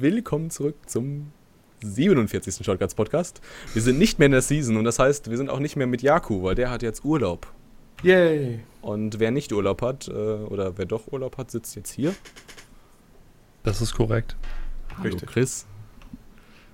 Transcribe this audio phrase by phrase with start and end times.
[0.00, 1.32] willkommen zurück zum
[1.82, 2.64] 47.
[2.64, 3.40] Shortcuts Podcast.
[3.74, 5.86] Wir sind nicht mehr in der Season und das heißt, wir sind auch nicht mehr
[5.86, 7.46] mit Jaku, weil der hat jetzt Urlaub.
[8.02, 8.60] Yay!
[8.80, 12.14] Und wer nicht Urlaub hat, äh, oder wer doch Urlaub hat, sitzt jetzt hier.
[13.62, 14.36] Das ist korrekt.
[14.96, 15.28] Hallo Richtig.
[15.28, 15.66] Chris.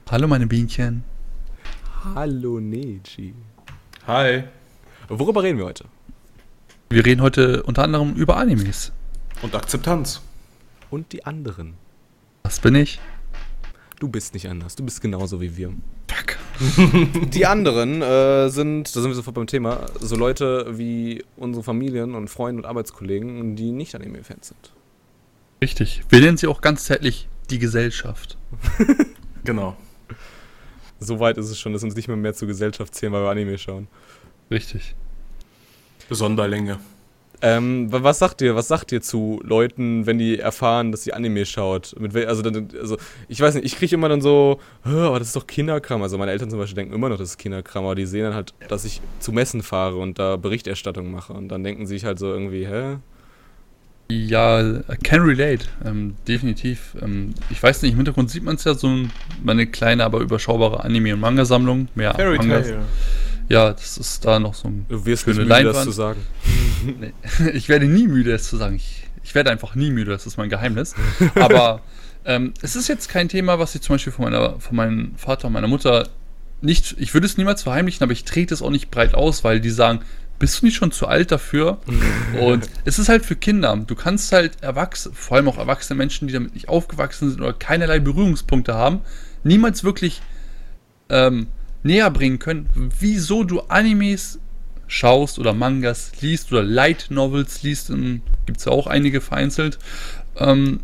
[0.09, 1.03] Hallo meine Bienchen.
[2.15, 3.35] Hallo Neji.
[4.07, 4.45] Hi.
[5.09, 5.87] Worüber reden wir heute?
[6.91, 8.93] Wir reden heute unter anderem über Animes.
[9.43, 10.23] Und Akzeptanz.
[10.91, 11.75] Und die anderen.
[12.45, 13.01] Das bin ich.
[13.99, 15.73] Du bist nicht anders, du bist genauso wie wir.
[16.09, 16.37] Fuck.
[17.31, 22.15] Die anderen äh, sind, da sind wir sofort beim Thema, so Leute wie unsere Familien
[22.15, 24.73] und Freunde und Arbeitskollegen, die nicht Anime-Fans sind.
[25.63, 26.03] Richtig.
[26.09, 28.39] Wir nennen sie auch ganz zärtlich die Gesellschaft.
[29.45, 29.77] Genau.
[30.99, 33.31] So weit ist es schon, dass uns nicht mehr mehr zur Gesellschaft zählen, weil wir
[33.31, 33.87] Anime schauen.
[34.51, 34.97] Richtig.
[36.11, 36.81] Sonderlinge.
[37.43, 41.13] Ähm, wa- was sagt ihr, was sagt ihr zu Leuten, wenn die erfahren, dass sie
[41.13, 41.95] Anime schaut?
[41.99, 42.97] Mit also, dann, also,
[43.29, 46.03] ich weiß nicht, ich kriege immer dann so, "Hä, aber das ist doch Kinderkram.
[46.03, 48.35] Also meine Eltern zum Beispiel denken immer noch, das ist Kinderkram, aber die sehen dann
[48.35, 51.33] halt, dass ich zu Messen fahre und da Berichterstattung mache.
[51.35, 52.97] Und dann denken sie sich halt so irgendwie, hä?
[54.09, 55.67] Ja, I can relate.
[55.85, 56.97] Ähm, definitiv.
[57.03, 59.11] Ähm, ich weiß nicht, im Hintergrund sieht man es ja so ein-
[59.43, 61.89] meine kleine, aber überschaubare Anime- und Manga-Sammlung.
[61.97, 62.39] Mehr Fairy.
[62.39, 62.83] Tale.
[63.49, 64.87] Ja, das ist da noch so ein.
[64.89, 65.85] Du wirst nicht müde, das Leinwand.
[65.85, 66.21] zu sagen.
[67.01, 67.13] Nee.
[67.55, 68.77] Ich werde nie müde, es zu sagen.
[68.77, 70.95] Ich, ich werde einfach nie müde, das ist mein Geheimnis.
[71.35, 71.81] Aber
[72.25, 75.47] ähm, es ist jetzt kein Thema, was ich zum Beispiel von, meiner, von meinem Vater
[75.47, 76.09] und meiner Mutter
[76.61, 76.95] nicht.
[76.99, 79.71] Ich würde es niemals verheimlichen, aber ich trete es auch nicht breit aus, weil die
[79.71, 80.01] sagen,
[80.39, 81.79] bist du nicht schon zu alt dafür?
[82.41, 83.75] Und es ist halt für Kinder.
[83.87, 87.53] Du kannst halt erwachsene, vor allem auch erwachsene Menschen, die damit nicht aufgewachsen sind oder
[87.53, 89.01] keinerlei Berührungspunkte haben,
[89.45, 90.21] niemals wirklich
[91.09, 91.47] ähm,
[91.87, 94.39] näher bringen können, wieso du Animes
[94.87, 97.93] schaust oder Mangas liest oder Light Novels liest,
[98.47, 99.79] gibt es ja auch einige vereinzelt.
[100.37, 100.81] Ähm,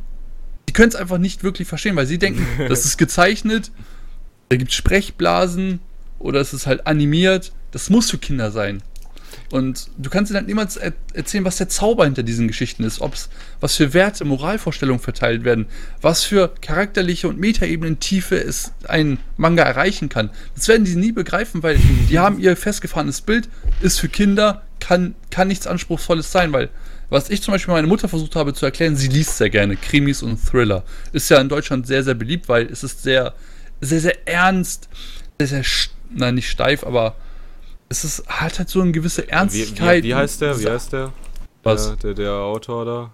[0.68, 3.70] die können es einfach nicht wirklich verstehen, weil sie denken, das ist gezeichnet,
[4.48, 5.80] da gibt es Sprechblasen
[6.18, 7.52] oder es ist halt animiert.
[7.70, 8.82] Das muss für Kinder sein.
[9.52, 13.02] Und du kannst ihnen halt niemals er erzählen, was der Zauber hinter diesen Geschichten ist,
[13.02, 13.28] ob's,
[13.60, 15.66] was für Werte, Moralvorstellungen verteilt werden,
[16.00, 20.30] was für charakterliche und Metaebenen Tiefe es ein Manga erreichen kann.
[20.54, 23.50] Das werden die nie begreifen, weil die haben ihr festgefahrenes Bild,
[23.82, 26.70] ist für Kinder, kann, kann nichts Anspruchsvolles sein, weil
[27.10, 30.22] was ich zum Beispiel meiner Mutter versucht habe zu erklären, sie liest sehr gerne Krimis
[30.22, 30.82] und Thriller.
[31.12, 33.34] Ist ja in Deutschland sehr, sehr beliebt, weil es ist sehr,
[33.82, 34.88] sehr, sehr ernst,
[35.38, 35.64] sehr, sehr,
[36.08, 37.16] nein, nicht steif, aber
[37.92, 40.02] es ist, hat halt so eine gewisse Wie, Ernstigkeit.
[40.02, 40.58] wie, wie heißt der?
[40.58, 41.12] Wie heißt der?
[41.62, 41.88] Was?
[41.88, 43.10] Der, der, der Autor da?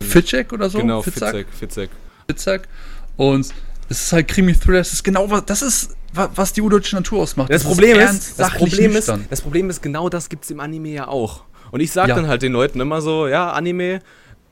[0.00, 0.78] Fitzek oder so?
[0.78, 1.46] genau, Fitzek?
[1.58, 1.90] Fitzek.
[2.28, 2.68] Fitzek.
[3.16, 3.46] Und
[3.88, 7.22] es ist halt Krimi-Thriller, es ist genau was, das ist, wa- was die urdeutsche Natur
[7.22, 7.50] ausmacht.
[7.50, 10.44] Das Es Problem ernst, ist, das sachlich, Problem ist, das Problem ist, genau das gibt
[10.44, 11.44] es im Anime ja auch.
[11.70, 12.14] Und ich sag Ja.
[12.14, 14.00] dann halt den Leuten immer so, ja, Anime,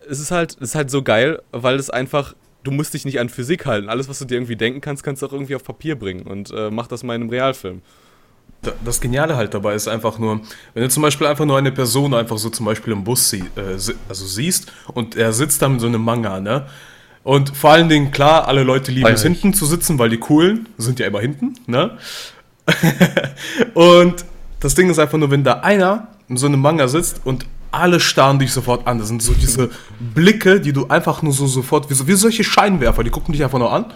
[0.09, 2.35] es ist halt, es ist halt so geil, weil es einfach,
[2.65, 3.89] du musst dich nicht an Physik halten.
[3.89, 6.23] Alles, was du dir irgendwie denken kannst, kannst du auch irgendwie auf Papier bringen.
[6.27, 7.83] Und äh, mach das mal in einem Realfilm.
[8.63, 10.41] Da- Das Geniale halt dabei ist einfach nur,
[10.75, 13.41] wenn du zum Beispiel einfach nur eine Person einfach so zum Beispiel im Bus sie,
[13.57, 13.75] äh,
[14.09, 16.67] also siehst und er sitzt da mit so einem Manga, ne?
[17.25, 19.41] Und vor allen Dingen, klar, alle Leute lieben es Freilich.
[19.41, 21.97] hinten zu sitzen, weil die coolen sind ja immer hinten, ne?
[23.75, 24.25] und
[24.61, 28.01] das Ding ist einfach nur, wenn da einer in so einem Manga sitzt und alle
[28.01, 28.99] starren dich sofort an.
[28.99, 29.71] Das sind so diese
[30.15, 33.43] Blicke, die du einfach nur so sofort, wie, so, wie solche Scheinwerfer, die gucken dich
[33.43, 33.87] einfach nur an.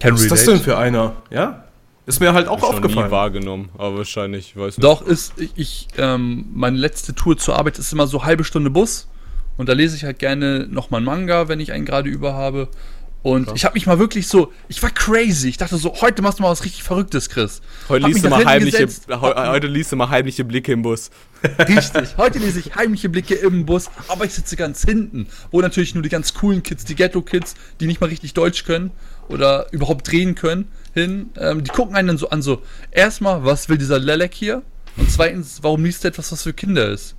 [0.00, 1.14] Can Was ist das denn für einer?
[1.30, 1.64] Ja?
[2.06, 3.10] Ist mir halt auch Hab ich Schon nie aufgefallen.
[3.10, 4.84] wahrgenommen, aber wahrscheinlich, ich weiß nicht.
[4.84, 8.70] Doch, ist, ich- ich, ähm, meine letzte Tour zur Arbeit ist immer so halbe Stunde
[8.70, 9.08] Bus.
[9.56, 12.68] Und da lese ich halt gerne nochmal einen Manga, wenn ich einen gerade über habe.
[13.22, 15.48] Und ich habe mich mal wirklich so, ich war crazy.
[15.48, 17.60] Ich dachte so, heute machst du mal was richtig Verrücktes, Chris.
[17.88, 21.10] Heute liest, du mal heimliche, gesetzt, heute liest du mal heimliche Blicke im Bus.
[21.58, 22.16] Richtig.
[22.16, 26.02] Heute lese ich heimliche Blicke im Bus, aber ich sitze ganz hinten, wo natürlich nur
[26.04, 28.92] die ganz coolen Kids, die Ghetto-Kids, die nicht mal richtig Deutsch können
[29.28, 31.30] oder überhaupt drehen können, hin.
[31.38, 34.62] Ähm, die gucken einen dann so an, so, erstmal, was will dieser Lelek hier?
[34.96, 37.14] Und zweitens, warum liest du etwas, was für Kinder ist?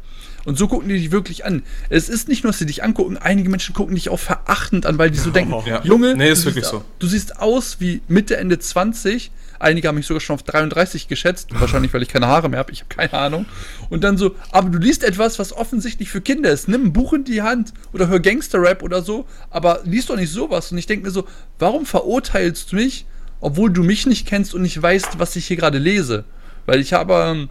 [0.46, 1.64] Und so gucken die dich wirklich an.
[1.90, 4.98] Es ist nicht nur, dass sie dich angucken, einige Menschen gucken dich auch verachtend an,
[4.98, 5.84] weil die so denken, Ja.
[5.84, 6.86] Junge, Nee, ist du wirklich siehst, so.
[7.00, 9.32] du siehst aus wie Mitte, Ende 20.
[9.60, 11.50] Einige haben mich sogar schon auf 33 geschätzt.
[11.60, 12.72] Wahrscheinlich, weil ich keine Haare mehr habe.
[12.72, 13.46] Ich habe keine Ahnung.
[13.90, 16.68] Und dann so, aber du liest etwas, was offensichtlich für Kinder ist.
[16.68, 19.26] Nimm ein Buch in die Hand oder hör Gangster-Rap oder so.
[19.50, 20.72] Aber liest doch nicht sowas.
[20.72, 21.26] Und ich denke mir so,
[21.60, 23.06] warum verurteilst du mich,
[23.40, 26.26] obwohl du mich nicht kennst und nicht weißt, was ich hier gerade lese?
[26.66, 27.50] Weil ich habe, ähm,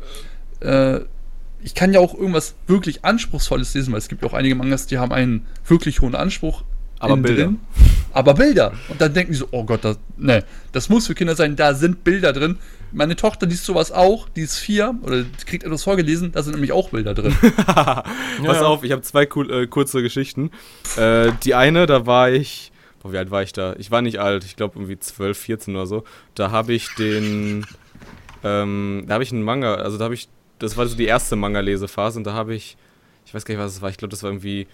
[0.61, 1.01] äh,
[1.63, 4.87] ich kann ja auch irgendwas wirklich Anspruchsvolles lesen, weil es gibt ja auch einige Mangas,
[4.87, 6.63] die haben einen wirklich hohen Anspruch.
[6.99, 7.53] Aber Bilder.
[8.17, 8.73] Aber Bilder.
[8.89, 10.43] Und dann denken die so, oh Gott, das, ne,
[10.73, 12.57] das muss für Kinder sein, da sind Bilder drin.
[12.91, 16.73] Meine Tochter liest sowas auch, die ist vier oder kriegt etwas vorgelesen, da sind nämlich
[16.73, 17.37] auch Bilder drin.
[17.67, 20.51] Pass auf, ich habe zwei cool, äh, kurze Geschichten.
[20.97, 22.73] Äh, die eine, da war ich,
[23.03, 23.75] boah, wie alt war ich da?
[23.77, 26.05] Ich war nicht alt, ich glaube irgendwie 12, 14 oder so.
[26.35, 27.67] Da habe ich den,
[28.43, 31.37] ähm, da habe ich einen Manga, also da habe ich, das war so die erste
[31.37, 32.79] Manga-Lesephase und da habe ich,
[33.27, 34.69] ich weiß gar nicht, was es war, ich glaube, das war irgendwie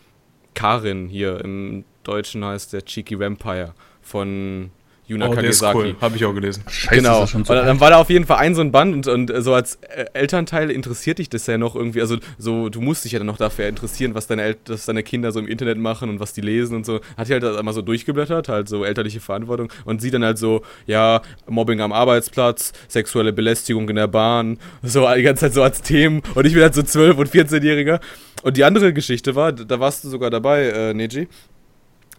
[0.55, 4.71] Karin hier, im Deutschen heißt der Cheeky Vampire von
[5.09, 5.77] Yuna Oh, Kagesaki.
[5.79, 5.97] cool.
[6.01, 6.63] Habe ich auch gelesen.
[6.69, 7.15] Scheiße, genau.
[7.17, 8.95] ist das schon so und dann war da auf jeden Fall ein so ein Band
[8.95, 12.01] und, und so als äh, Elternteil interessiert dich das ja noch irgendwie.
[12.01, 15.03] Also so, du musst dich ja dann noch dafür interessieren, was deine, El was deine
[15.03, 17.01] Kinder so im Internet machen und was die lesen und so.
[17.17, 20.39] Hat die halt das einmal so durchgeblättert, halt so elterliche Verantwortung und sie dann halt
[20.39, 25.63] so, ja, Mobbing am Arbeitsplatz, sexuelle Belästigung in der Bahn, so die ganze Zeit so
[25.63, 26.23] als Themen.
[26.35, 28.01] Und ich bin halt so 12- und 14-Jähriger.
[28.43, 31.29] Und die andere Geschichte war, da warst du sogar dabei, äh, Neji.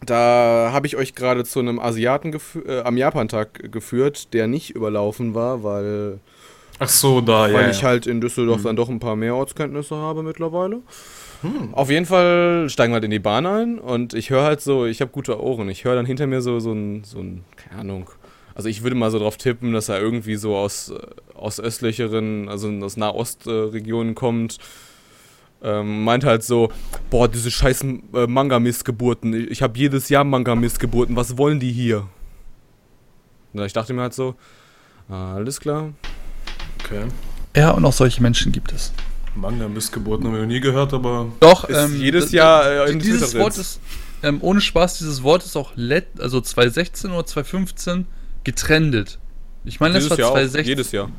[0.06, 2.36] Da habe ich euch gerade zu einem Asiaten
[2.66, 6.20] äh, am Japantag geführt, der nicht überlaufen war, weil,
[6.80, 7.54] Ach so, da, ja.
[7.54, 10.82] weil ich halt in Düsseldorf dann doch ein paar mehr Ortskenntnisse habe mittlerweile.
[11.74, 14.86] Auf jeden Fall steigen wir halt in die Bahn ein und ich höre halt so,
[14.86, 17.82] ich habe gute Ohren, ich höre dann hinter mir so, so ein, so ein, keine
[17.82, 18.10] Ahnung,
[18.56, 21.00] also ich würde mal so drauf tippen, dass er irgendwie so aus, äh,
[21.34, 24.58] aus östlicheren, also aus Nahostregionen kommt.
[25.64, 26.72] Ähm, meint halt so,
[27.10, 32.08] boah, diese scheiß äh, Manga-Missgeburten, ich, ich habe jedes Jahr Manga-Missgeburten, was wollen die hier?
[33.54, 34.36] Na, ich dachte mir halt so,
[35.08, 35.94] alles klar.
[36.84, 37.06] Okay.
[37.56, 38.92] Ja, und auch solche Menschen gibt es.
[39.36, 43.36] Manga Missgeburten haben wir noch nie gehört, aber Doch, Ist jedes Jahr, äh, in dieses
[43.36, 43.80] Wort ist,
[44.22, 48.06] ähm, ohne Spaß, dieses Wort ist auch let, also 2016 oder 2015
[48.44, 49.20] getrendet.
[49.66, 50.70] Ich meine, das war Jahr auch, 2016.
[50.70, 51.10] jedes Jahr.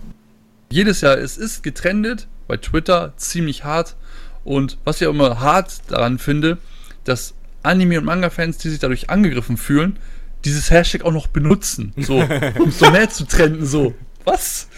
[0.70, 3.96] jedes Jahr, es ist getrendet, bei Twitter ziemlich hart.
[4.44, 6.58] Und was ich auch immer hart daran finde,
[7.04, 9.98] dass Anime- und Manga-Fans, die sich dadurch angegriffen fühlen,
[10.44, 11.92] dieses Hashtag auch noch benutzen.
[11.96, 12.22] So,
[12.58, 13.64] um so mehr zu trenden.
[13.66, 13.94] So,
[14.24, 14.68] was?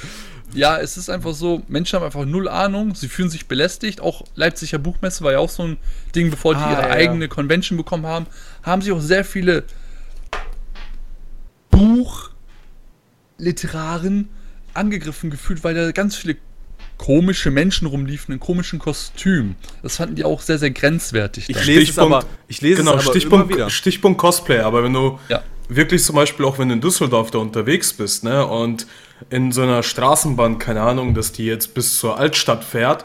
[0.52, 4.00] Ja, es ist einfach so, Menschen haben einfach null Ahnung, sie fühlen sich belästigt.
[4.00, 5.76] Auch Leipziger Buchmesse war ja auch so ein
[6.14, 6.90] Ding, bevor die Ah, ihre ja.
[6.90, 8.26] eigene Convention bekommen haben,
[8.62, 9.64] haben sich auch sehr viele
[13.36, 14.28] Buchliteraren
[14.72, 16.36] angegriffen gefühlt, weil da ganz viele
[16.98, 19.56] komische Menschen rumliefen in komischen Kostümen.
[19.82, 21.48] Das fanden die auch sehr, sehr grenzwertig.
[21.48, 21.66] Ich dann.
[21.66, 23.70] lese es aber, ich lese genau, es aber immer Stichpunkt, wieder.
[23.70, 25.42] Stichpunkt Cosplay, aber wenn du Ja.
[25.68, 28.86] wirklich zum Beispiel auch wenn du in Düsseldorf da unterwegs bist, ne, und
[29.30, 33.04] in so einer Straßenbahn, keine Ahnung, dass die jetzt bis zur Altstadt fährt,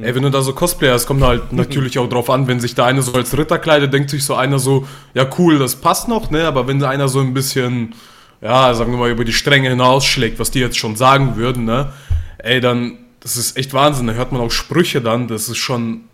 [0.00, 2.74] ey, wenn du da so Cosplay hast, kommt halt natürlich auch drauf an, wenn sich
[2.74, 6.08] da einer so als Ritter kleidet, denkt sich so einer so, ja cool, das passt
[6.08, 7.94] noch, ne, aber wenn da einer so ein bisschen,
[8.42, 11.92] ja, sagen wir mal, über die Stränge hinausschlägt, was die jetzt schon sagen würden, ne,
[12.38, 16.04] ey, dann, das ist echt Wahnsinn, da hört man auch Sprüche dann, das ist schon,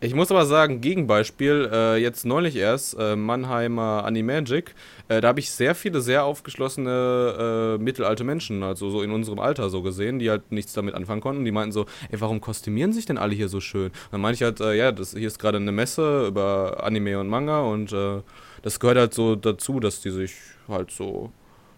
[0.00, 4.74] Ich muss aber sagen, Gegenbeispiel, äh, jetzt neulich erst, äh, Mannheimer Animagic,
[5.08, 9.38] äh, da habe ich sehr viele sehr aufgeschlossene äh, mittelalte Menschen, also so in unserem
[9.38, 11.44] Alter so gesehen, die halt nichts damit anfangen konnten.
[11.46, 13.92] Die meinten so, ey, warum kostümieren sich denn alle hier so schön?
[14.10, 17.28] Dann meinte ich halt, äh, ja, das hier ist gerade eine Messe über Anime und
[17.28, 18.20] Manga und äh,
[18.62, 20.34] das gehört halt so dazu, dass die sich
[20.68, 21.32] halt so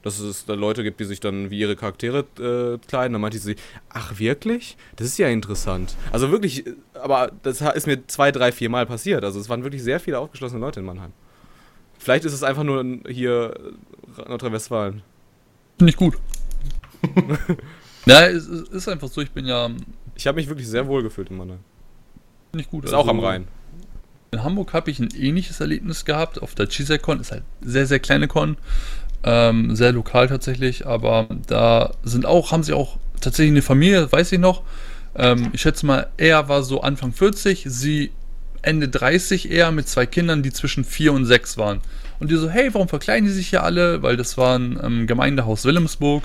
[0.07, 3.13] dass es da Leute gibt, die sich dann wie ihre Charaktere äh, kleiden.
[3.13, 3.57] Dann meinte sie,
[3.89, 4.77] ach wirklich?
[4.95, 5.97] Das ist ja interessant.
[6.13, 9.25] Also wirklich, aber das ist mir zwei, drei, vier Mal passiert.
[9.25, 11.13] Also es waren wirklich sehr viele aufgeschlossene Leute in Mannheim.
[11.99, 13.55] Vielleicht ist es einfach nur hier
[14.17, 15.03] äh, Nordrhein-Westfalen.
[15.79, 16.17] Finde ich gut.
[18.07, 19.71] ja, es ist einfach so, ich bin ja
[20.15, 21.59] Ich habe mich wirklich sehr wohl gefühlt in Mannheim.
[22.53, 22.85] nicht gut.
[22.85, 23.49] Ist Also, auch am Rhein.
[24.31, 27.21] In Hamburg habe ich ein ähnliches Erlebnis gehabt auf der ChiSec-Con.
[27.21, 28.57] Ist halt sehr, sehr kleine Con.
[29.23, 34.31] Ähm, sehr lokal tatsächlich, aber da sind auch, haben sie auch tatsächlich eine Familie, weiß
[34.33, 34.63] ich noch.
[35.17, 38.13] Ähm, ich schätze mal, er war so Anfang 40, sie
[38.63, 41.81] Ende 30 eher mit zwei Kindern, die zwischen 4 und 6 waren.
[42.19, 44.03] Und die so, hey, warum verkleiden die sich hier alle?
[44.03, 46.25] Weil das war ein ähm, Gemeindehaus Wilhelmsburg.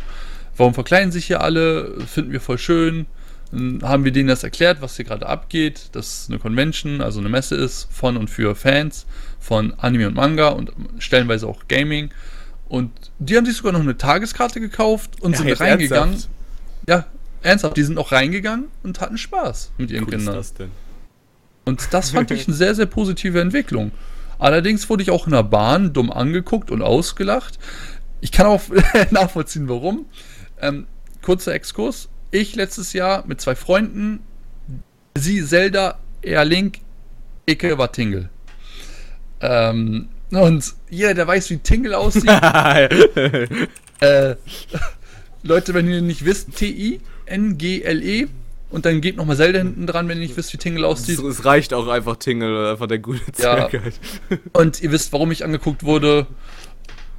[0.57, 1.93] Warum verkleiden sich hier alle?
[2.07, 3.05] Finden wir voll schön.
[3.51, 7.29] Dann haben wir denen das erklärt, was hier gerade abgeht, dass eine Convention, also eine
[7.29, 9.05] Messe ist von und für Fans
[9.39, 12.11] von Anime und Manga und stellenweise auch Gaming.
[12.71, 16.13] Und die haben sich sogar noch eine Tageskarte gekauft und sind jetzt reingegangen.
[16.13, 16.33] ernsthaft?
[16.87, 17.05] Ja,
[17.41, 20.35] ernsthaft, die sind auch reingegangen und hatten Spaß mit ihren ist Kindern.
[20.35, 20.71] das denn?
[21.65, 23.91] Und das fand ich eine sehr, sehr positive Entwicklung.
[24.39, 27.59] Allerdings wurde ich auch in der Bahn dumm angeguckt und ausgelacht.
[28.21, 28.61] Ich kann auch
[29.11, 30.05] nachvollziehen, warum.
[30.61, 30.87] Ähm,
[31.21, 32.07] kurzer Exkurs.
[32.31, 34.21] Ich letztes Jahr mit zwei Freunden,
[35.17, 36.79] sie Zelda, er Link,
[37.47, 38.29] Icke war Tingle.
[39.41, 42.27] Ähm, und jeder, der weiß, wie Tingle aussieht,
[43.99, 44.35] äh,
[45.43, 48.27] Leute, wenn ihr nicht wisst, T-I-N-G-L-E
[48.69, 51.19] und dann geht nochmal Zelda hinten dran, wenn ihr nicht wisst, wie Tingle aussieht.
[51.19, 53.69] es, reicht auch einfach Tingle, einfach der gute Ja.
[53.69, 54.41] Zweck halt.
[54.53, 56.27] Und ihr wisst, warum ich angeguckt wurde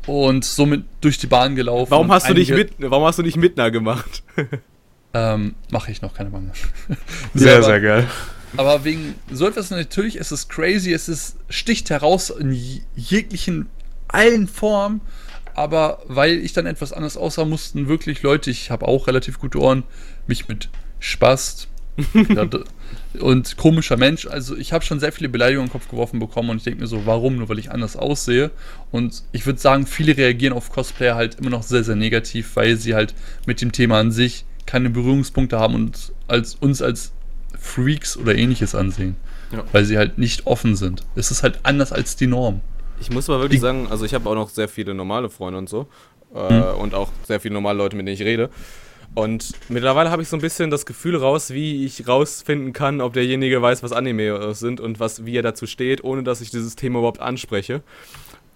[0.07, 1.91] und somit durch die Bahn gelaufen.
[1.93, 4.25] Warum hast du nicht mit, warum hast du nicht Mittner gemacht?
[5.15, 6.51] Ähm, mache ich noch keine Bange.
[7.35, 8.09] sehr, sehr geil.
[8.57, 13.69] Aber wegen so etwas natürlich, es ist crazy, es ist, sticht heraus in je- jeglichen
[14.09, 15.01] allen Formen.
[15.55, 19.59] Aber weil ich dann etwas anders aussah, mussten wirklich Leute, ich habe auch relativ gute
[19.59, 19.83] Ohren,
[20.27, 21.69] mich mit Spaß
[23.21, 24.27] und komischer Mensch.
[24.27, 26.87] Also ich habe schon sehr viele Beleidigungen im Kopf geworfen bekommen und ich denke mir
[26.87, 27.37] so, warum?
[27.37, 28.51] Nur weil ich anders aussehe.
[28.91, 32.77] Und ich würde sagen, viele reagieren auf Cosplayer halt immer noch sehr, sehr negativ, weil
[32.77, 33.15] sie halt
[33.47, 37.13] mit dem Thema an sich keine Berührungspunkte haben und als, uns als
[37.59, 39.17] Freaks oder ähnliches ansehen.
[39.53, 39.65] Ja.
[39.73, 41.05] Weil sie halt nicht offen sind.
[41.15, 42.61] Es ist halt anders als die Norm.
[43.01, 45.59] Ich muss aber wirklich die sagen, also ich habe auch noch sehr viele normale Freunde
[45.59, 45.89] und so.
[46.35, 46.81] Äh, mhm.
[46.81, 48.49] Und auch sehr viele normale Leute, mit denen ich rede.
[49.15, 53.13] Und mittlerweile habe ich so ein bisschen das Gefühl raus, wie ich rausfinden kann, ob
[53.13, 56.77] derjenige weiß, was Anime sind und was, wie er dazu steht, ohne dass ich dieses
[56.77, 57.83] Thema überhaupt anspreche.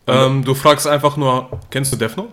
[0.07, 2.31] Ähm, du fragst einfach nur, kennst du Death Note?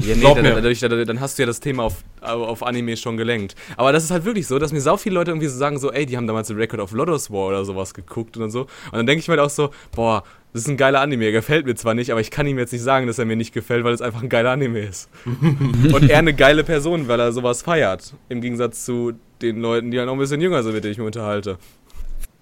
[0.00, 3.54] Ja, nee, dann, dadurch, dann hast du ja das Thema auf, auf Anime schon gelenkt.
[3.76, 5.92] Aber das ist halt wirklich so, dass mir so viele Leute irgendwie so sagen, so,
[5.92, 8.62] ey, die haben damals The Record of Lotus War oder sowas geguckt und so.
[8.62, 11.32] Und dann denke ich mir halt auch so, boah, das ist ein geiler Anime, er
[11.32, 13.54] gefällt mir zwar nicht, aber ich kann ihm jetzt nicht sagen, dass er mir nicht
[13.54, 15.08] gefällt, weil es einfach ein geiler Anime ist.
[15.24, 18.14] und er eine geile Person, weil er sowas feiert.
[18.28, 20.98] Im Gegensatz zu den Leuten, die halt noch ein bisschen jünger sind, mit denen ich
[20.98, 21.58] mich unterhalte.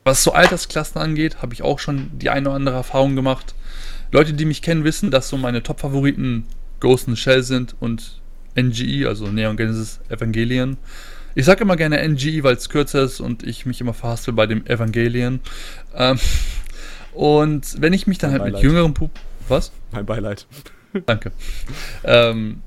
[0.05, 3.55] Was so Altersklassen angeht, habe ich auch schon die eine oder andere Erfahrung gemacht.
[4.11, 6.47] Leute, die mich kennen, wissen, dass so meine Top-Favoriten
[6.81, 8.21] Ghost in the Shell sind und
[8.57, 10.77] NGE, also Neon Genesis Evangelion.
[11.35, 14.47] Ich sage immer gerne NGE, weil es kürzer ist und ich mich immer verhaspel bei
[14.47, 15.41] dem Evangelion.
[15.95, 16.19] Ähm,
[17.13, 18.63] und wenn ich mich dann mein halt Beileid.
[18.63, 19.25] mit jüngerem Publikum.
[19.49, 19.73] Was?
[19.93, 20.47] Mein Beileid.
[21.07, 21.33] Danke.
[22.05, 22.63] ähm,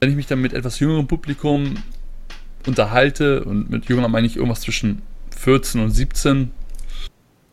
[0.00, 1.74] wenn ich mich dann mit etwas jüngerem Publikum
[2.66, 5.02] unterhalte, und mit jüngerem meine ich irgendwas zwischen
[5.36, 6.50] 14 und 17,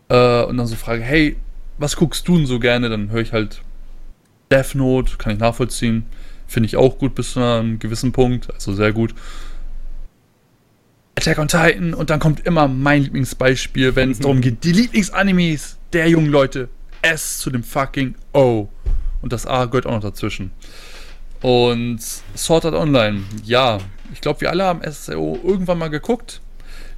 [0.10, 1.38] äh, und dann so frage, hey,
[1.78, 2.90] was guckst du denn so gerne?
[2.90, 3.62] Dann höre ich halt
[4.54, 6.06] Death Note, kann ich nachvollziehen.
[6.46, 9.16] Finde ich auch gut bis zu einem gewissen Punkt, also sehr gut.
[11.16, 15.80] Attack on Titan und dann kommt immer mein Lieblingsbeispiel, wenn es darum geht, die Lieblingsanimes
[15.92, 16.70] der jungen Leute.
[17.02, 18.70] S zu dem fucking O.
[19.24, 20.52] Und das A gehört auch noch dazwischen.
[21.42, 22.00] Und
[22.38, 23.80] Sword Art Online, ja.
[24.14, 26.42] Ich glaube, wir alle haben SSO irgendwann mal geguckt.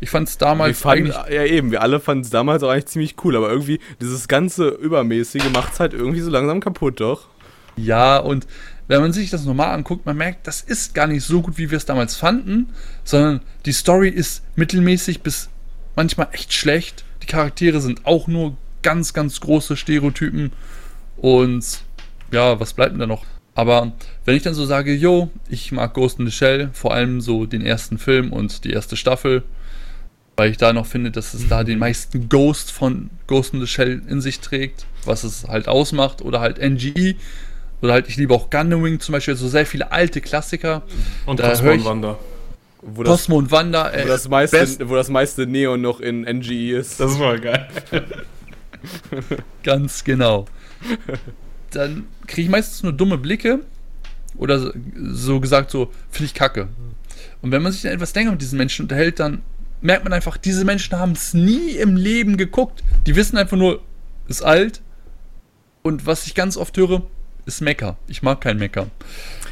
[0.01, 3.15] Ich fand es damals fanden, Ja, eben, wir alle fanden es damals auch eigentlich ziemlich
[3.23, 7.29] cool, aber irgendwie dieses ganze Übermäßige macht es halt irgendwie so langsam kaputt, doch.
[7.77, 8.47] Ja, und
[8.87, 11.71] wenn man sich das nochmal anguckt, man merkt, das ist gar nicht so gut, wie
[11.71, 12.67] wir es damals fanden,
[13.03, 15.49] sondern die Story ist mittelmäßig bis
[15.95, 17.03] manchmal echt schlecht.
[17.23, 20.51] Die Charaktere sind auch nur ganz, ganz große Stereotypen.
[21.17, 21.81] Und
[22.31, 23.25] ja, was bleibt denn da noch?
[23.55, 23.93] Aber
[24.25, 27.45] wenn ich dann so sage, yo, ich mag Ghost in the Shell, vor allem so
[27.45, 29.43] den ersten Film und die erste Staffel,
[30.35, 33.67] weil ich da noch finde, dass es da den meisten Ghost von Ghost in the
[33.67, 37.15] Shell in sich trägt, was es halt ausmacht, oder halt NGE,
[37.85, 40.83] oder halt, ich liebe auch Gundam Wing zum Beispiel, so sehr viele alte Klassiker.
[41.25, 42.19] Und da Cosmo und Wanda.
[42.81, 46.21] Wo das, Cosmo und Wanda, ey, wo das, meiste, wo das meiste Neon noch in
[46.21, 46.99] NGE ist.
[46.99, 47.67] Das war geil.
[49.63, 50.45] Ganz genau.
[51.71, 53.61] Dann kriege ich meistens nur dumme Blicke
[54.37, 56.67] oder so gesagt so, finde ich kacke.
[57.41, 59.41] Und wenn man sich dann etwas länger mit diesen Menschen unterhält, dann
[59.81, 62.83] merkt man einfach, diese Menschen haben es nie im Leben geguckt.
[63.05, 63.81] Die wissen einfach nur,
[64.27, 64.81] ist alt.
[65.81, 67.03] Und was ich ganz oft höre,
[67.45, 67.97] ist Mecker.
[68.07, 68.87] Ich mag kein Mecker.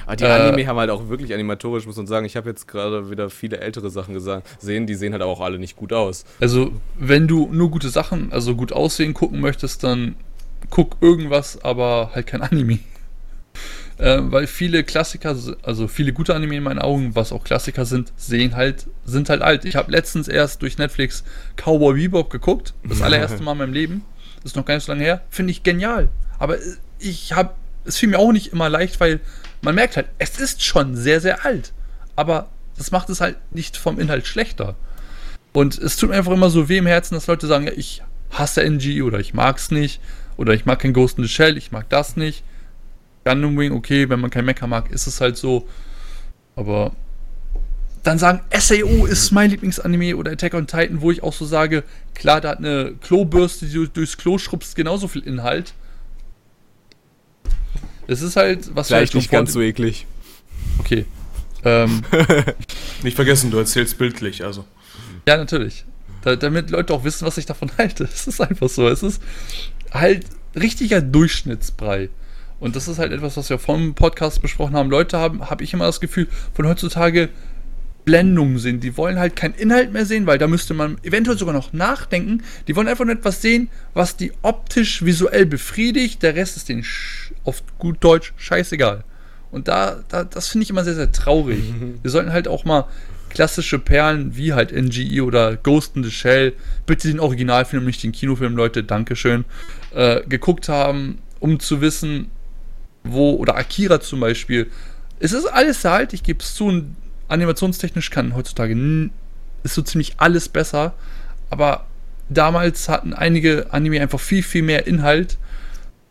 [0.05, 2.25] Aber die Anime äh, haben halt auch wirklich animatorisch, muss man sagen.
[2.25, 5.75] Ich habe jetzt gerade wieder viele ältere Sachen gesehen, die sehen halt auch alle nicht
[5.75, 6.25] gut aus.
[6.41, 10.15] Also, wenn du nur gute Sachen, also gut aussehen gucken möchtest, dann
[10.69, 12.79] guck irgendwas, aber halt kein Anime.
[13.99, 18.11] Äh, weil viele Klassiker, also viele gute Anime in meinen Augen, was auch Klassiker sind,
[18.17, 19.65] sehen halt, sind halt alt.
[19.65, 21.23] Ich habe letztens erst durch Netflix
[21.57, 24.03] Cowboy Bebop geguckt, das allererste Mal in meinem Leben.
[24.37, 25.21] Das ist noch gar nicht so lange her.
[25.29, 26.09] Finde ich genial.
[26.39, 26.57] Aber
[26.97, 27.53] ich habe,
[27.85, 29.19] es fiel mir auch nicht immer leicht, weil
[29.61, 31.73] man merkt halt, es ist schon sehr, sehr alt.
[32.15, 34.75] Aber das macht es halt nicht vom Inhalt schlechter.
[35.53, 38.01] Und es tut mir einfach immer so weh im Herzen, dass Leute sagen, ja, ich
[38.31, 40.01] hasse NG oder ich mag es nicht.
[40.35, 42.43] Oder ich mag kein Ghost in the Shell, ich mag das nicht.
[43.23, 45.67] Gundam Wing, okay, wenn man kein Mecha mag, ist es halt so.
[46.55, 46.91] Aber
[48.03, 51.83] dann sagen, SAO ist mein Lieblingsanime oder Attack on Titan, wo ich auch so sage,
[52.15, 55.73] klar, da hat eine Klobürste, die du durchs Klo schrubbst, genauso viel Inhalt.
[58.13, 60.05] Es ist halt, was Vielleicht nicht ganz so eklig.
[60.79, 61.05] Okay.
[61.65, 62.03] Ähm,
[63.03, 64.65] nicht vergessen, du erzählst bildlich, also.
[65.27, 65.85] Ja, natürlich.
[66.21, 68.03] Da, damit Leute auch wissen, was ich davon halte.
[68.03, 68.87] Es ist einfach so.
[68.87, 69.21] Es ist
[69.91, 72.09] halt richtiger Durchschnittsbrei.
[72.59, 74.89] Und das ist halt etwas, was wir vom Podcast besprochen haben.
[74.89, 77.29] Leute haben, habe ich immer das Gefühl, von heutzutage
[78.05, 78.83] Blendungen sind.
[78.83, 82.43] Die wollen halt keinen Inhalt mehr sehen, weil da müsste man eventuell sogar noch nachdenken.
[82.67, 86.21] Die wollen einfach nur etwas sehen, was die optisch, visuell befriedigt.
[86.23, 86.85] Der Rest ist denen
[87.43, 89.03] auf gut Deutsch scheißegal.
[89.51, 91.59] Und da, da das finde ich immer sehr, sehr traurig.
[91.59, 91.99] Mhm.
[92.03, 92.85] Wir sollten halt auch mal
[93.29, 96.53] klassische Perlen wie halt NGE oder Ghost in the Shell,
[96.85, 99.45] bitte den Originalfilm, nicht den Kinofilm, Leute, Dankeschön,
[99.93, 102.27] äh, geguckt haben, um zu wissen,
[103.03, 104.69] wo, oder Akira zum Beispiel.
[105.19, 106.95] Es ist alles halt, ich gebe es zu, und
[107.33, 109.09] animationstechnisch kann heutzutage
[109.63, 110.93] ist so ziemlich alles besser,
[111.49, 111.85] aber
[112.29, 115.37] damals hatten einige Anime einfach viel, viel mehr Inhalt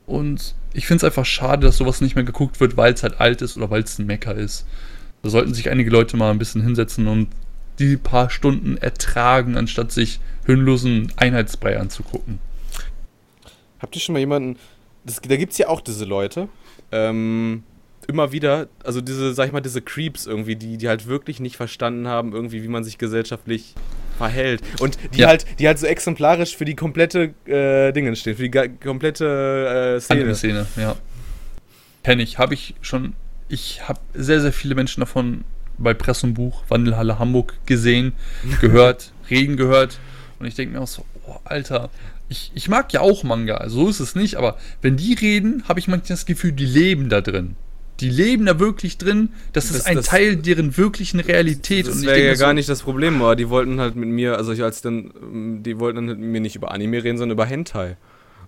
[0.06, 3.20] und ich finde es einfach schade, dass sowas nicht mehr geguckt wird, weil es halt
[3.20, 4.66] alt ist oder weil es ein Mecker ist.
[5.22, 7.28] Da sollten sich einige Leute mal ein bisschen hinsetzen und
[7.78, 12.38] die paar Stunden ertragen, anstatt sich hirnlosen Einheitsbrei anzugucken.
[13.80, 14.58] Habt ihr schon mal jemanden.
[15.04, 16.48] Das, da gibt es ja auch diese Leute.
[16.90, 17.64] Ähm,
[18.06, 21.56] immer wieder, also diese, sag ich mal, diese Creeps irgendwie, die, die halt wirklich nicht
[21.56, 23.74] verstanden haben, irgendwie, wie man sich gesellschaftlich
[24.18, 24.62] verhält.
[24.80, 25.28] Und die Ja.
[25.28, 30.00] halt, die halt so exemplarisch für die komplette äh, Dingen stehen, für die komplette äh,
[30.00, 30.20] Szene.
[30.20, 30.96] Anime-Szene, ja.
[32.04, 33.14] Kenne ich, habe ich schon.
[33.48, 35.44] Ich habe sehr, sehr viele Menschen davon
[35.78, 38.12] bei Press und Buch, Wandelhalle Hamburg gesehen,
[38.60, 39.98] gehört, reden gehört.
[40.38, 41.90] Und ich denke mir auch so, oh, Alter,
[42.28, 45.64] ich, ich mag ja auch Manga, also so ist es nicht, aber wenn die reden,
[45.68, 47.56] habe ich manchmal das Gefühl, die leben da drin.
[48.02, 49.30] Die leben da wirklich drin.
[49.52, 51.86] Das, Das- ist ein das- Teil deren wirklichen Realität.
[51.86, 54.08] Das und ich wäre ja gar so, nicht das Problem, aber die wollten halt mit
[54.08, 57.16] mir, also ich als dann, ähm, die wollten dann mit mir nicht über Anime reden,
[57.16, 57.96] sondern über Hentai.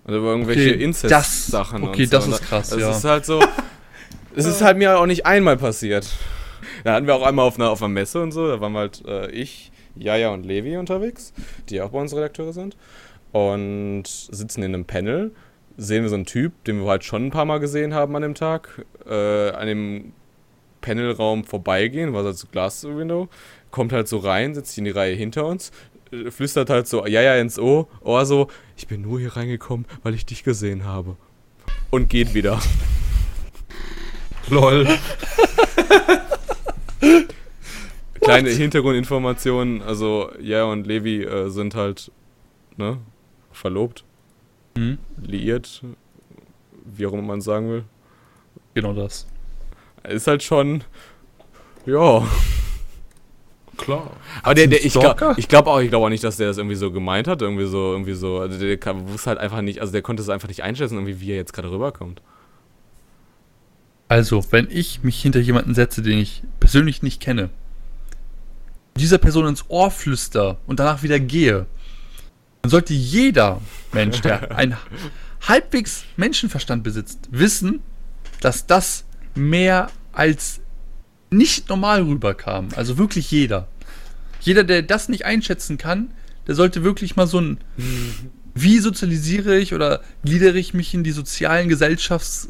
[0.07, 1.81] Oder über irgendwelche Okay, Incest-Sachen.
[1.81, 2.11] das- okay, so.
[2.11, 2.91] das ist krass, Das ja.
[2.91, 3.39] ist halt so,
[4.35, 6.07] es ist halt mir auch nicht einmal passiert.
[6.83, 9.03] Da hatten wir auch einmal auf einer, auf einer Messe und so, da waren halt
[9.07, 11.33] äh, ich, Jaja und Levi unterwegs,
[11.69, 12.75] die auch bei uns Redakteure sind.
[13.31, 15.31] Und sitzen in einem Panel,
[15.77, 18.21] sehen wir so einen Typ, den wir halt schon ein paar Mal gesehen haben an
[18.21, 20.13] dem Tag, äh, an dem
[20.81, 23.27] Panelraum vorbeigehen, war halt so Glas-Window,
[23.71, 25.71] kommt halt so rein, setzt sich in die Reihe hinter uns,
[26.11, 28.47] äh, flüstert halt so, ja, ja, ins Ohr, Ohr so,
[28.77, 31.17] ich bin nur hier reingekommen, weil ich dich gesehen habe.
[31.89, 32.59] Und geht wieder.
[34.49, 34.87] Lol.
[38.21, 42.11] Kleine Hintergrundinformationen, also ja und Levi äh, sind halt,
[42.75, 42.97] ne,
[43.51, 44.03] verlobt,
[44.77, 45.81] Hm, liiert,
[46.85, 47.83] wie auch immer man sagen will.
[48.73, 49.27] genau das.
[50.03, 50.83] Ist halt schon,
[51.85, 52.27] ja.
[53.77, 54.11] Klar.
[54.41, 56.57] Aber der, der, ich glaube ich glaub auch, ich glaube auch nicht, dass der das
[56.57, 59.81] irgendwie so gemeint hat, irgendwie so, irgendwie so, also der kann, wusste halt einfach nicht,
[59.81, 62.21] also der konnte es einfach nicht einschätzen, irgendwie wie er jetzt gerade rüberkommt.
[64.07, 67.49] Also, wenn ich mich hinter jemanden setze, den ich persönlich nicht kenne,
[68.97, 71.65] dieser Person ins Ohr flüster und danach wieder gehe,
[72.65, 73.61] dann sollte jeder
[73.93, 74.75] Mensch, der einen
[75.41, 77.83] halbwegs Menschenverstand besitzt, wissen,
[78.41, 80.61] dass das mehr als
[81.29, 82.69] nicht normal rüberkam.
[82.75, 83.67] Also wirklich jeder.
[84.41, 86.11] Jeder, der das nicht einschätzen kann,
[86.47, 87.59] der sollte wirklich mal so ein
[88.55, 92.49] wie sozialisiere ich oder gliedere ich mich in die sozialen Gesellschafts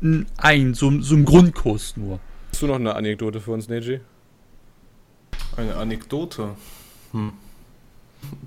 [0.00, 2.18] ein, so, so ein Grundkurs nur.
[2.50, 4.00] Hast du noch eine Anekdote für uns, Neji?
[5.56, 6.56] Eine Anekdote.
[7.12, 7.34] Hm.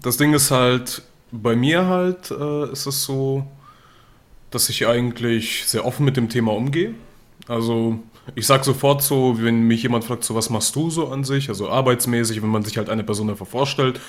[0.02, 3.46] Das Ding ist halt, bei mir halt äh, ist es so,
[4.52, 6.94] dass ich eigentlich sehr offen mit dem Thema umgehe.
[7.48, 8.00] Also
[8.34, 11.50] ich sag sofort so, wenn mich jemand fragt, so was machst du so an sich,
[11.50, 14.00] also arbeitsmäßig, wenn man sich halt eine Person einfach vorstellt.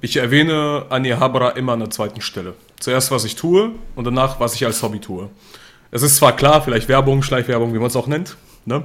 [0.00, 2.54] Ich erwähne Anja Habra immer an der zweiten Stelle.
[2.80, 5.28] Zuerst, was ich tue und danach, was ich als Hobby tue.
[5.90, 8.36] Es ist zwar klar, vielleicht Werbung, Schleichwerbung, wie man es auch nennt.
[8.64, 8.84] Ne?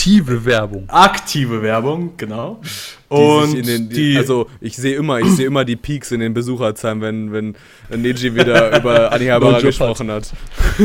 [0.00, 0.84] Aktive Werbung.
[0.88, 2.58] Aktive Werbung, genau.
[3.10, 6.10] Die Und sich in den, die, also ich sehe immer, ich sehe immer die Peaks
[6.10, 7.54] in den Besucherzahlen, wenn,
[7.90, 10.32] wenn Neji wieder über Anihabara No gesprochen hat.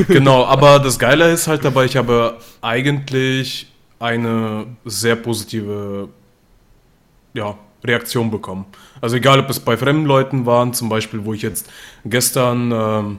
[0.10, 6.10] genau, aber das Geile ist halt dabei, ich habe eigentlich eine sehr positive
[7.34, 8.65] ja, Reaktion bekommen.
[8.99, 11.71] Also egal, ob es bei fremden Leuten waren, zum Beispiel, wo ich jetzt
[12.04, 13.17] gestern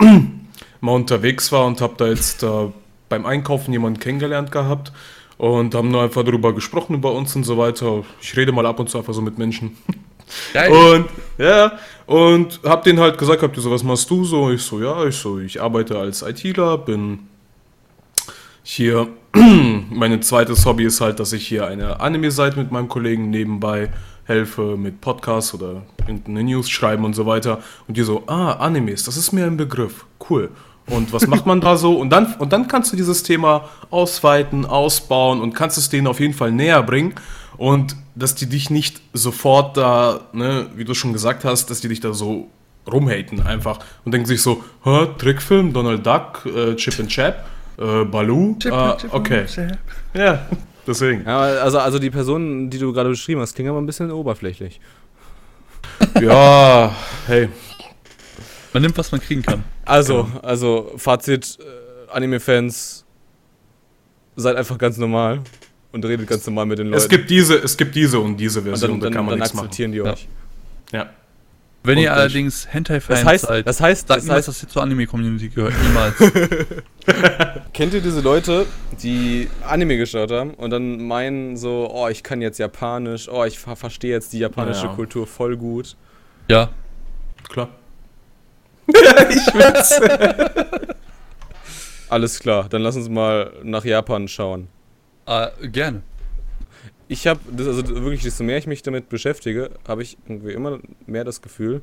[0.00, 0.40] ähm,
[0.80, 2.48] mal unterwegs war und habe da jetzt äh,
[3.08, 4.90] beim Einkaufen jemanden kennengelernt gehabt
[5.38, 8.04] und haben nur einfach darüber gesprochen, über uns und so weiter.
[8.20, 9.76] Ich rede mal ab und zu einfach so mit Menschen.
[10.52, 10.70] Geil.
[10.70, 11.06] Und
[11.38, 14.50] ja, und hab denen halt gesagt, habt ihr so, was machst du so?
[14.50, 17.20] Ich so, ja, ich so, ich arbeite als ITler, bin
[18.62, 19.08] hier,
[19.90, 23.90] mein zweites Hobby ist halt, dass ich hier eine Anime-Seite mit meinem Kollegen nebenbei
[24.24, 27.62] helfe mit Podcasts oder irgendeine News schreiben und so weiter.
[27.86, 30.50] Und die so, ah, Animes, das ist mir ein Begriff, cool.
[30.90, 31.98] Und was macht man da so?
[31.98, 36.20] Und dann, und dann kannst du dieses Thema ausweiten, ausbauen und kannst es denen auf
[36.20, 37.14] jeden Fall näher bringen.
[37.56, 41.88] Und dass die dich nicht sofort da, ne, wie du schon gesagt hast, dass die
[41.88, 42.48] dich da so
[42.90, 47.44] rumhaten einfach und denken sich so, Hä, Trickfilm, Donald Duck, äh, Chip and Chap,
[47.78, 49.44] äh, Baloo, ah, okay.
[50.14, 50.46] Ja,
[50.86, 51.24] deswegen.
[51.24, 54.80] Ja, also, also die Person, die du gerade beschrieben hast, klingt aber ein bisschen oberflächlich.
[56.20, 56.94] Ja,
[57.26, 57.48] hey.
[58.78, 59.64] Man nimmt, was man kriegen kann.
[59.84, 63.04] Also, also Fazit, äh, Anime-Fans,
[64.36, 65.40] seid einfach ganz normal
[65.90, 67.02] und redet ganz normal mit den Leuten.
[67.02, 69.30] Es gibt diese, es gibt diese und diese und Version, dann, da dann, kann man
[69.32, 69.66] dann nichts machen.
[69.66, 70.12] akzeptieren die Ja.
[70.12, 70.28] euch.
[70.92, 71.10] Ja.
[71.82, 74.68] Wenn Und ihr allerdings Hentai-Fans Das heißt, seid, das heißt, sagt das heißt, dass ihr
[74.68, 75.74] zur Anime-Community gehört.
[75.82, 76.14] Niemals.
[77.72, 78.66] kennt ihr diese Leute,
[79.02, 83.58] die Anime geschaut haben und dann meinen so, oh, ich kann jetzt Japanisch, oh, ich
[83.58, 84.94] ver verstehe jetzt die japanische Ja.
[84.94, 85.96] Kultur voll gut.
[86.46, 86.70] ja.
[87.48, 87.70] Klar.
[89.30, 90.00] ich will's.
[92.08, 94.68] Alles klar, dann lass uns mal nach Japan schauen.
[95.26, 96.02] Äh, gerne.
[97.06, 101.24] Ich habe, also wirklich, desto mehr ich mich damit beschäftige, habe ich irgendwie immer mehr
[101.24, 101.82] das Gefühl,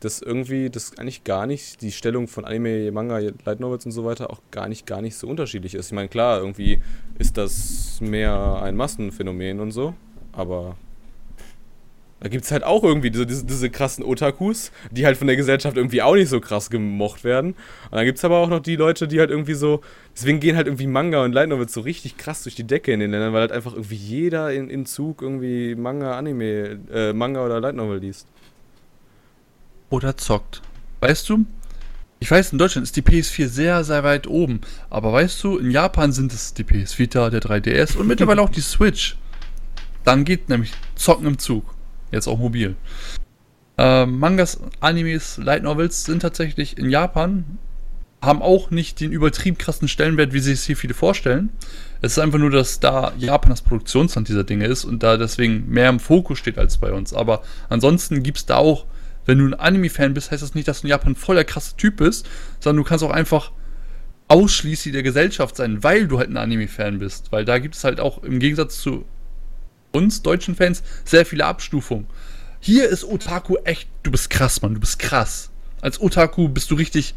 [0.00, 4.04] dass irgendwie das eigentlich gar nicht, die Stellung von Anime, Manga, Light Novels und so
[4.04, 5.86] weiter auch gar nicht, gar nicht so unterschiedlich ist.
[5.86, 6.80] Ich meine, klar, irgendwie
[7.18, 9.94] ist das mehr ein Massenphänomen und so,
[10.32, 10.76] aber
[12.20, 15.36] da gibt es halt auch irgendwie diese, diese, diese krassen Otakus, die halt von der
[15.36, 17.52] Gesellschaft irgendwie auch nicht so krass gemocht werden.
[17.52, 19.82] Und dann gibt es aber auch noch die Leute, die halt irgendwie so,
[20.16, 23.00] deswegen gehen halt irgendwie Manga und Light Novels so richtig krass durch die Decke in
[23.00, 27.44] den Ländern, weil halt einfach irgendwie jeder in, in Zug irgendwie Manga, Anime, äh, Manga
[27.44, 28.26] oder Light Novel liest.
[29.90, 30.60] Oder zockt.
[31.00, 31.44] Weißt du,
[32.20, 34.60] ich weiß, in Deutschland ist die PS4 sehr, sehr weit oben.
[34.90, 38.50] Aber weißt du, in Japan sind es die PS Vita, der 3DS und mittlerweile auch
[38.50, 39.16] die Switch.
[40.04, 41.77] Dann geht nämlich Zocken im Zug.
[42.10, 42.76] Jetzt auch mobil.
[43.76, 47.58] Ähm, Mangas, Animes, Light Novels sind tatsächlich in Japan,
[48.20, 51.50] haben auch nicht den übertrieben krassen Stellenwert, wie sich es hier viele vorstellen.
[52.02, 55.68] Es ist einfach nur, dass da Japan das Produktionsland dieser Dinge ist und da deswegen
[55.68, 57.14] mehr im Fokus steht als bei uns.
[57.14, 58.86] Aber ansonsten gibt es da auch,
[59.26, 61.76] wenn du ein Anime-Fan bist, heißt das nicht, dass du in Japan voll der krasse
[61.76, 63.52] Typ bist, sondern du kannst auch einfach
[64.26, 67.30] ausschließlich der Gesellschaft sein, weil du halt ein Anime-Fan bist.
[67.30, 69.04] Weil da gibt es halt auch im Gegensatz zu
[69.92, 72.06] uns deutschen Fans sehr viele Abstufungen.
[72.60, 75.50] Hier ist Otaku echt, du bist krass, Mann, du bist krass.
[75.80, 77.14] Als Otaku bist du richtig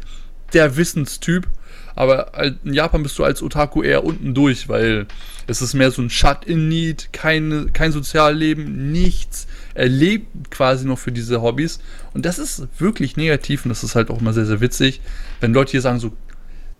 [0.52, 1.48] der Wissenstyp,
[1.94, 2.32] aber
[2.64, 5.06] in Japan bist du als Otaku eher unten durch, weil
[5.46, 9.46] es ist mehr so ein Shut-in-Need, keine, kein Sozialleben, nichts.
[9.74, 11.80] Er lebt quasi noch für diese Hobbys
[12.14, 15.00] und das ist wirklich negativ und das ist halt auch immer sehr, sehr witzig,
[15.40, 16.12] wenn Leute hier sagen so,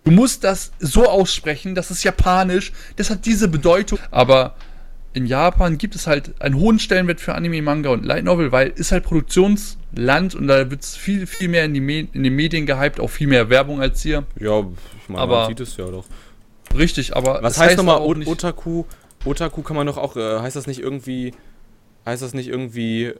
[0.03, 4.55] du musst das so aussprechen, das ist japanisch, das hat diese Bedeutung, aber
[5.13, 8.69] in Japan gibt es halt einen hohen Stellenwert für Anime, Manga und Light Novel, weil
[8.69, 12.35] ist halt Produktionsland und da wird es viel, viel mehr in, die Me in den
[12.35, 14.25] Medien gehypt, auch viel mehr Werbung als hier.
[14.39, 16.05] Ja, ich meine, Aber- man sieht es ja doch.
[16.75, 18.85] Richtig, aber Was es heißt nochmal Otaku?
[19.25, 21.33] Otaku kann man doch auch, äh, heißt das nicht irgendwie,
[22.05, 23.13] heißt das nicht irgendwie,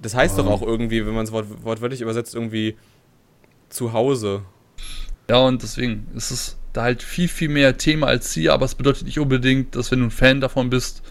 [0.00, 0.50] das heißt doch Ah.
[0.50, 2.76] auch irgendwie, wenn man es wort, wortwörtlich übersetzt, irgendwie
[3.70, 4.42] zu Hause.
[5.30, 8.74] Ja, und deswegen ist es da halt viel, viel mehr Thema als hier, aber es
[8.74, 11.02] bedeutet nicht unbedingt, dass wenn du ein Fan davon bist,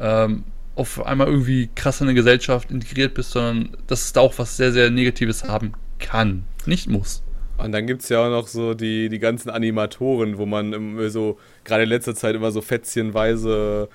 [0.00, 0.42] ähm,
[0.74, 4.56] auf einmal irgendwie krass in eine Gesellschaft integriert bist, sondern dass es da auch was
[4.56, 6.44] sehr, sehr Negatives haben kann.
[6.66, 7.22] Nicht muss.
[7.58, 11.38] Und dann gibt es ja auch noch so die, die ganzen Animatoren, wo man so,
[11.64, 13.88] gerade in letzter Zeit immer so fätzchenweise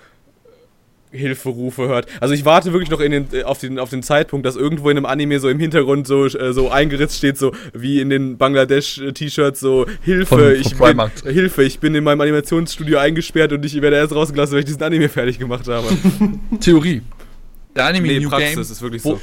[1.11, 2.07] Hilferufe hört.
[2.21, 4.89] Also ich warte wirklich noch in den, äh, auf, den, auf den Zeitpunkt, dass irgendwo
[4.89, 8.37] in einem Anime so im Hintergrund so, äh, so eingeritzt steht, so wie in den
[8.37, 11.33] Bangladesch-T-Shirts, so Hilfe, Von- von ich bin.
[11.33, 14.83] Hilfe, ich bin in meinem Animationsstudio eingesperrt und ich werde erst rausgelassen, weil ich diesen
[14.83, 15.87] Anime fertig gemacht habe.
[16.59, 17.01] Theorie.
[17.75, 18.61] Der Anime nee, New Praxis, Game.
[18.61, 19.21] ist wirklich wo- so.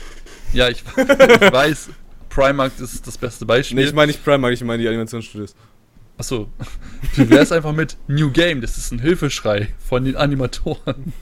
[0.52, 1.88] Ja, ich, ich weiß,
[2.30, 3.76] Primark ist das beste Beispiel.
[3.76, 5.54] Nee, ich meine nicht Primark, ich meine die Animationsstudios.
[6.16, 6.48] Achso.
[7.16, 11.12] Du wärst einfach mit New Game, das ist ein Hilfeschrei von den Animatoren.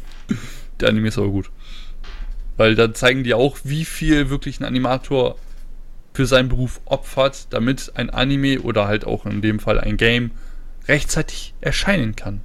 [0.81, 1.51] Der Anime ist aber gut.
[2.57, 5.37] Weil da zeigen die auch, wie viel wirklich ein Animator
[6.15, 10.33] für seinen Beruf opfert, damit ein Anime oder halt auch in dem Fall ein Game
[10.87, 12.43] rechtzeitig erscheinen kann.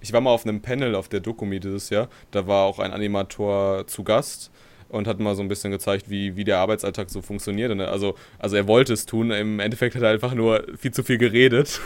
[0.00, 2.08] Ich war mal auf einem Panel auf der Dokumi dieses Jahr.
[2.30, 4.50] Da war auch ein Animator zu Gast
[4.88, 7.76] und hat mal so ein bisschen gezeigt, wie, wie der Arbeitsalltag so funktioniert.
[7.78, 11.02] Er- also, also er wollte es tun, im Endeffekt hat er einfach nur viel zu
[11.02, 11.80] viel geredet.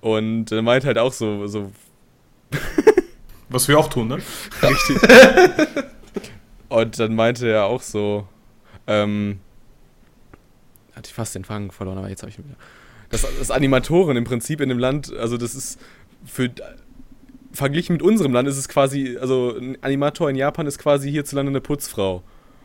[0.00, 1.70] Und er meint halt auch so, so
[3.50, 4.18] Was wir auch tun, ne?
[4.62, 4.98] richtig.
[6.68, 8.26] und dann meinte er auch so,
[8.86, 9.40] ähm,
[10.94, 12.56] hatte ich fast den Fang verloren, aber jetzt habe ich ihn wieder.
[13.10, 15.80] Dass, dass Animatoren im Prinzip in dem Land, also das ist
[16.24, 16.50] für
[17.52, 21.50] verglichen mit unserem Land ist es quasi, also ein Animator in Japan ist quasi hierzulande
[21.50, 22.22] eine Putzfrau.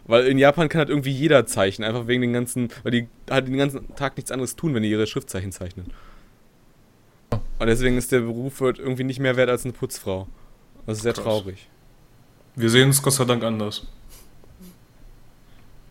[0.07, 3.47] Weil in Japan kann halt irgendwie jeder zeichnen, einfach wegen den ganzen, weil die halt
[3.47, 5.87] den ganzen Tag nichts anderes tun, wenn die ihre Schriftzeichen zeichnen.
[7.31, 10.27] Und deswegen ist der Beruf halt irgendwie nicht mehr wert als eine Putzfrau.
[10.85, 11.23] Das ist sehr Krass.
[11.23, 11.67] traurig.
[12.55, 13.85] Wir sehen es Gott sei Dank anders.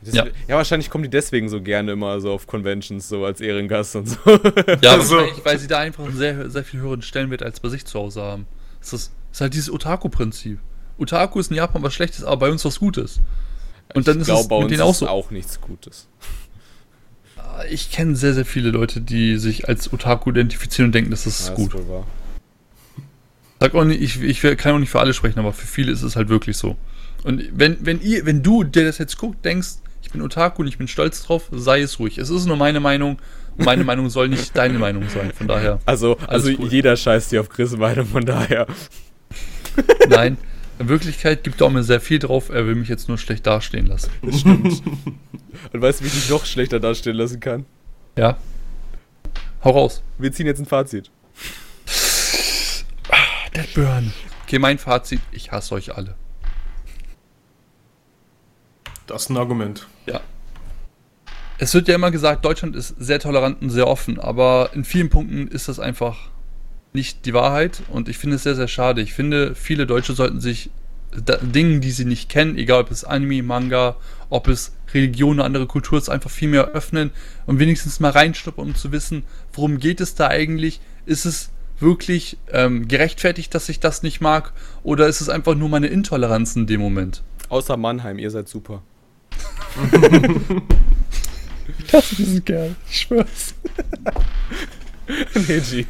[0.03, 0.27] Das, Ja.
[0.49, 0.57] ja.
[0.57, 4.19] wahrscheinlich kommen die deswegen so gerne immer so auf Conventions, so als Ehrengast und so.
[4.83, 7.85] Ja, Also- weil sie da einfach einen sehr, sehr viel höheren Stellenwert als bei sich
[7.87, 8.47] zu Hause haben.
[8.81, 10.59] Das ist, das ist halt dieses Otaku-Prinzip.
[10.99, 13.21] Otaku ist in Japan was Schlechtes, aber bei uns was Gutes.
[13.95, 15.09] Und dann ich ist glaube, es bei mit uns denen auch ist so.
[15.09, 16.09] auch nichts Gutes.
[17.71, 21.49] Ich kenne sehr, sehr viele Leute, die sich als Otaku identifizieren und denken, das ist
[21.49, 21.73] Ja, gut.
[21.75, 22.07] wohl wahr.
[23.65, 26.03] Sag auch nicht, ich, ich kann auch nicht für alle sprechen, aber für viele ist
[26.03, 26.77] es halt wirklich so.
[27.23, 30.69] Und wenn, wenn, ihr, wenn du, der das jetzt guckt, denkst, ich bin Otaku und
[30.69, 32.19] ich bin stolz drauf, sei es ruhig.
[32.19, 33.19] Es ist nur meine Meinung.
[33.57, 35.33] Meine Meinung soll nicht deine Meinung sein.
[35.33, 35.81] Von daher.
[35.87, 36.69] Also, also cool.
[36.69, 38.67] jeder scheißt hier auf Chris Meinung, von daher.
[40.11, 40.37] Nein.
[40.79, 42.51] In Wirklichkeit gibt er auch mir sehr viel drauf.
[42.51, 44.11] Er will mich jetzt nur schlecht dastehen lassen.
[44.21, 44.83] Das stimmt.
[45.73, 47.65] Und weißt du, wie ich dich noch schlechter dastehen lassen kann?
[48.19, 48.37] Ja.
[49.65, 50.03] Hau raus.
[50.19, 51.11] Wir ziehen jetzt ein Fazit.
[53.55, 54.13] Deadburn.
[54.45, 55.21] Okay, mein Fazit.
[55.33, 56.15] Ich hasse euch alle.
[59.07, 59.87] Das ist ein Argument.
[60.07, 60.21] Ja.
[61.59, 65.09] Es wird ja immer gesagt, Deutschland ist sehr tolerant und sehr offen, aber in vielen
[65.09, 66.31] Punkten ist das einfach
[66.93, 69.03] nicht die Wahrheit und ich finde es sehr, sehr schade.
[69.03, 70.71] Ich finde, viele Deutsche sollten sich
[71.13, 73.97] da, Dingen, die sie nicht kennen, egal ob es Anime, Manga,
[74.31, 77.11] ob es Religion oder andere Kultur ist, einfach viel mehr öffnen
[77.47, 80.81] und wenigstens mal reinschnuppern, um zu wissen, worum geht es da eigentlich?
[81.07, 85.69] Ist es wirklich ähm, gerechtfertigt, dass ich das nicht mag oder ist es einfach nur
[85.69, 87.23] meine Intoleranz in dem Moment?
[87.49, 88.83] Außer Mannheim, ihr seid super.
[91.87, 93.55] Ich hasse diesen Kerl, ich schwör's.
[95.49, 95.87] nee, G.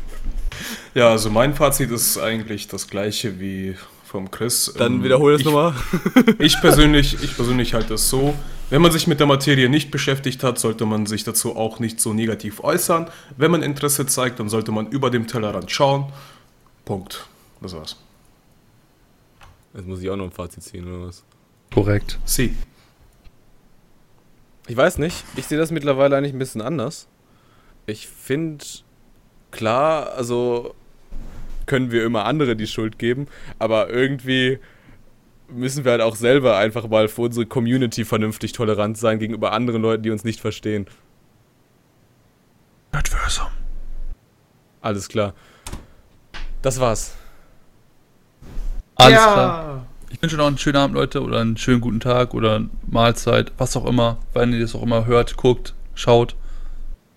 [0.95, 4.73] Ja, also mein Fazit ist eigentlich das gleiche wie vom Chris.
[4.77, 5.75] Dann Ähm, wiederhole es nochmal.
[6.39, 8.35] Ich persönlich, ich persönlich halte es so,
[8.75, 12.01] wenn man sich mit der Materie nicht beschäftigt hat, sollte man sich dazu auch nicht
[12.01, 13.09] so negativ äußern.
[13.37, 16.13] Wenn man Interesse zeigt, dann sollte man über dem Tellerrand schauen.
[16.85, 17.25] Punkt.
[17.61, 17.97] Das war's.
[19.75, 21.23] Jetzt muss ich auch noch ein Fazit ziehen, oder was?
[21.73, 22.19] Korrekt.
[22.25, 22.57] Sie.
[24.67, 25.23] Ich weiß nicht.
[25.37, 27.07] Ich sehe das mittlerweile eigentlich ein bisschen anders.
[27.87, 28.65] Ich finde,
[29.53, 30.75] klar, also
[31.67, 33.29] können wir immer andere die Schuld geben,
[33.61, 34.59] aber irgendwie
[35.49, 39.83] müssen wir halt auch selber einfach mal für unsere Community vernünftig tolerant sein gegenüber anderen
[39.83, 40.87] Leuten, die uns nicht verstehen.
[42.93, 43.47] Nerdversum.
[44.81, 45.35] Alles klar.
[46.63, 47.15] Das war's.
[48.97, 49.87] Alles klar.
[50.11, 53.77] Ich wünsche noch einen schönen Abend, Leute, oder einen schönen guten Tag oder Mahlzeit, was
[53.77, 56.37] auch immer, wenn ihr das auch immer hört, guckt, schaut.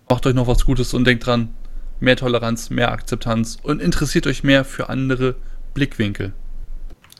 [0.10, 1.54] Macht euch noch was Gutes und denkt dran,
[2.00, 5.36] mehr Toleranz, mehr Akzeptanz und interessiert euch mehr für andere
[5.74, 6.34] Blickwinkel.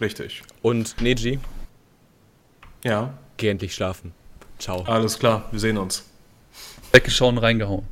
[0.02, 0.44] Richtig.
[0.62, 1.40] Und Neji,
[2.84, 4.14] Ja, geh endlich schlafen.
[4.60, 4.84] Ciao.
[4.84, 5.46] alles klar.
[5.52, 6.04] Wir sehen uns.
[6.92, 7.86] Weggeschaut und reingehauen.